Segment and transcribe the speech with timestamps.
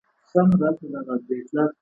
[0.23, 1.77] په ټول باغ کې د ګلانو بوی خپور دی.